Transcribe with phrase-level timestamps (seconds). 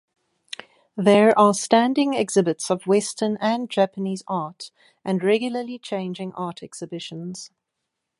[0.97, 4.71] There are standing exhibits of Western and Japanese art
[5.05, 7.51] and regularly changing art exhibitions.